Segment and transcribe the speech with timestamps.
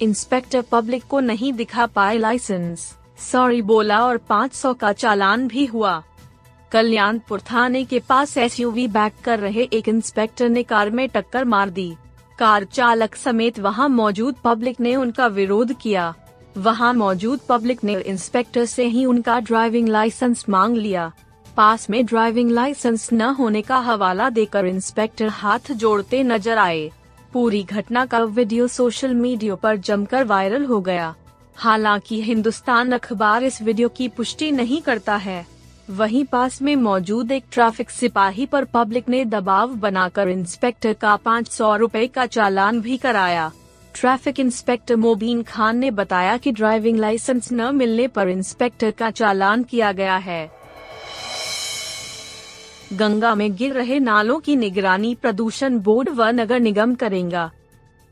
[0.00, 2.92] Inspector public को नहीं दिखा पाए लाइसेंस।
[3.22, 6.02] सॉरी बोला और 500 का चालान भी हुआ।
[6.72, 11.70] कल्याणपुर थाने के पास एसयूवी बैक कर रहे एक इंस्पेक्टर ने कार में टक्कर मार
[11.70, 11.92] दी।
[12.38, 16.14] कार चालक समेत वहाँ मौजूद पब्लिक ने उनका विरोध किया।
[16.56, 21.10] वहाँ मौजूद पब्लिक ने इंस्पेक्टर से ही उनका ड्राइविंग लाइसेंस मांग लिया।
[21.56, 26.90] पास में ड्राइविंग लाइसेंस न होने का हवाला देकर इंस्पेक्टर हाथ जोड़ते नज़र आए।
[27.32, 31.14] पूरी घटना का वीडियो सोशल मीडिया पर जमकर वायरल हो गया।
[31.56, 35.46] हालाँकि हिंदुस्तान अखबार इस वीडियो की पुष्टि नहीं करता है।
[35.90, 41.48] वहीं पास में मौजूद एक ट्रैफ़िक सिपाही पर पब्लिक ने दबाव बनाकर इंस्पेक्टर का पाँच
[41.48, 43.52] सौ रूपए का चालान भी कराया।
[43.94, 49.62] ट्रैफ़िक इंस्पेक्टर मोबीन खान ने बताया कि ड्राइविंग लाइसेंस न मिलने पर इंस्पेक्टर का चालान
[49.62, 50.55] किया गया है।
[52.92, 57.50] गंगा में गिर रहे नालों की निगरानी प्रदूषण बोर्ड व नगर निगम करेगा।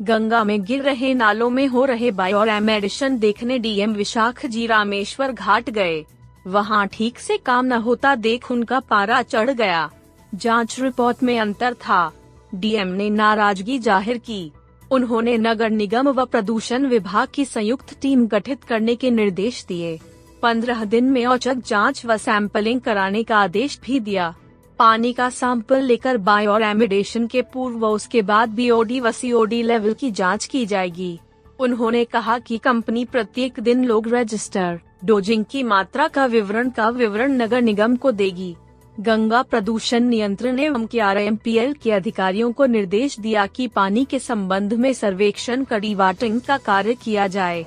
[0.00, 5.32] गंगा में गिर रहे नालों में हो रहे बायो एडिशन देखने डीएम विशाख जी रामेश्वर
[5.32, 6.04] घाट गए।
[6.46, 9.88] वहाँ ठीक से काम न होता देख उनका पारा चढ़ गया।
[10.34, 12.12] जाँच रिपोर्ट में अंतर था।
[12.54, 14.50] डीएम ने नाराज़गी ज़ाहिर की।
[14.90, 19.98] उन्होंने नगर निगम व प्रदूषण विभाग की संयुक्त टीम गठित करने के निर्देश दिए।
[20.42, 24.34] पंद्रह दिन में औचक जाँच व सैंपलिंग कराने का आदेश भी दिया।
[24.78, 29.92] पानी का सैंपल लेकर बायो रेमिडेशन के पूर्व व उसके बाद बीओडी व सीओडी लेवल
[29.92, 31.20] की जाँच की जाएगी।
[31.60, 37.32] उन्होंने कहा कि कंपनी प्रत्येक दिन लोग रजिस्टर, डोजिंग की मात्रा का विवरण का विवरण
[37.32, 38.56] नगर निगम को देगी।
[39.00, 41.38] गंगा प्रदूषण नियंत्रण एवं के आर
[41.82, 46.94] के अधिकारियों को निर्देश दिया कि पानी के संबंध में सर्वेक्षण कड़ी वाटिंग का कार्य
[46.94, 47.66] किया जाए।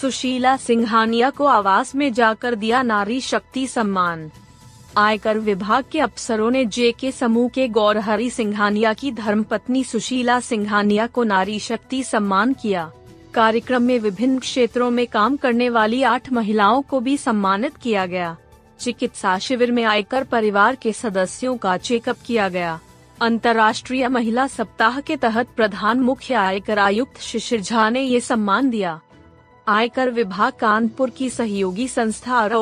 [0.00, 4.30] सुशीला सिंघानिया को आवास में जाकर दिया नारी शक्ति सम्मान।
[4.98, 11.06] आयकर विभाग के अफसरों ने जे के समूह के गौरहरी सिंघानिया की धर्मपत्नी सुशीला सिंघानिया
[11.06, 12.92] को नारी शक्ति सम्मान किया।
[13.34, 18.36] कार्यक्रम में विभिन्न क्षेत्रों में काम करने वाली आठ महिलाओं को भी सम्मानित किया गया।
[18.80, 22.80] चिकित्सा शिविर में आयकर परिवार के सदस्यों का चेकअप किया गया।
[23.20, 29.00] अंतर्राष्ट्रीय महिला सप्ताह के तहत प्रधान मुख्य आयकर आयुक्त शिशिर झा ने ये सम्मान दिया।
[29.68, 32.52] आयकर विभाग कानपुर की सहयोगी संस्था आर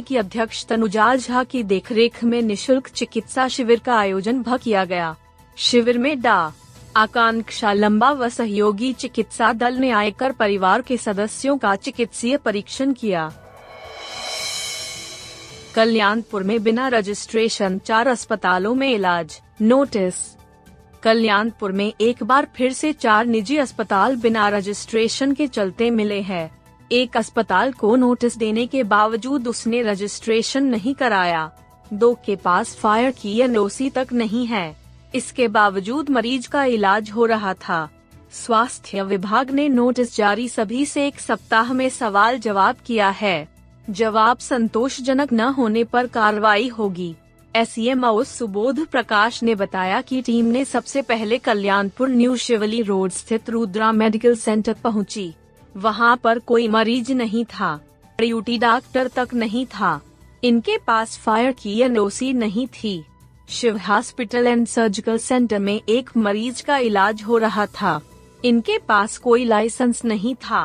[0.00, 5.16] की अध्यक्ष तनुजा झा की देखरेख में निशुल्क चिकित्सा शिविर का आयोजन भ किया गया।
[5.56, 6.52] शिविर में डा.
[6.96, 13.32] आकांक्षा लंबा व सहयोगी चिकित्सा दल ने आयकर परिवार के सदस्यों का चिकित्सीय परीक्षण किया।
[15.74, 20.14] कल्याणपुर में बिना रजिस्ट्रेशन चार अस्पतालों में इलाज। नोटिस
[21.02, 26.50] कल्याणपुर में एक बार फिर से चार निजी अस्पताल बिना रजिस्ट्रेशन के चलते मिले हैं।
[26.92, 31.52] एक अस्पताल को नोटिस देने के बावजूद उसने रजिस्ट्रेशन नहीं कराया।
[31.92, 34.76] दो के पास फायर की एनओसी तक नहीं है।
[35.14, 37.88] इसके बावजूद मरीज़ का इलाज हो रहा था।
[38.32, 43.48] स्वास्थ्य विभाग ने नोटिस जारी सभी से एक सप्ताह में सवाल जवाब किया है।
[43.90, 47.16] जवाब संतोषजनक न होने पर कार्रवाई होगी।
[47.56, 47.74] एस
[48.28, 53.90] सुबोध प्रकाश ने बताया कि टीम ने सबसे पहले कल्याणपुर न्यू शिवली रोड स्थित रुद्रा
[53.92, 55.32] मेडिकल सेंटर पहुँची।
[55.76, 57.74] वहाँ पर कोई मरीज़ नहीं था
[58.18, 60.00] ड्यूटी डॉक्टर तक नहीं था।
[60.44, 63.02] इनके पास फायर की एनओसी नहीं थी।
[63.48, 68.00] Shiv hospital and surgical centre में एक मरीज़ का इलाज हो रहा था।
[68.44, 70.64] इनके पास कोई लाइसेंस नहीं था।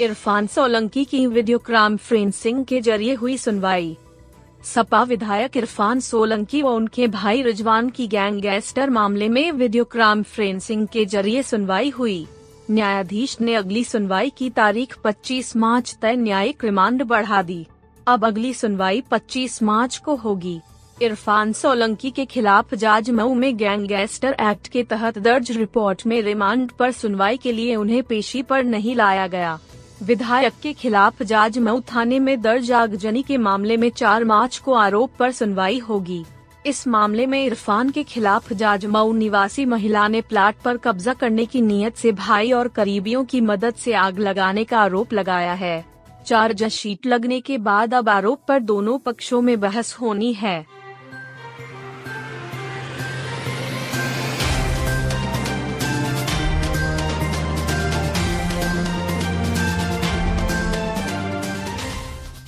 [0.00, 3.96] इरफान सोलंकी की वीडियो कॉन्फ्रेंसिंग के ज़रिए हुई सुनवाई।
[4.64, 10.86] सपा विधायक इरफान सोलंकी व उनके भाई रिजवान की गैंग गैंगस्टर मामले में वीडियो कॉन्फ्रेंसिंग
[10.88, 12.26] के ज़रिए सुनवाई हुई।
[12.70, 17.66] न्यायाधीश ने अगली सुनवाई की तारीख 25 मार्च तय न्यायिक रिमांड बढ़ा दी।
[18.06, 20.60] अब अगली सुनवाई 25 मार्च को होगी।
[21.02, 26.70] इरफान सोलंकी के खिलाफ जाज मऊ में गैंगस्टर एक्ट के तहत दर्ज रिपोर्ट में रिमांड
[26.70, 29.58] पर सुनवाई के लिए उन्हें पेशी पर नहीं लाया गया।
[30.04, 35.10] विधायक के खिलाफ जाजमऊ थाने में दर्ज आगजनी के मामले में 4 मार्च को आरोप
[35.18, 36.24] पर सुनवाई होगी।
[36.66, 41.60] इस मामले में इरफान के खिलाफ जाजमऊ निवासी महिला ने प्लाट पर कब्जा करने की
[41.60, 45.84] नीयत से भाई और करीबियों की मदद से आग लगाने का आरोप लगाया है।
[46.26, 50.64] चार्ज शीट लगने के बाद अब आरोप पर दोनों पक्षों में बहस होनी है।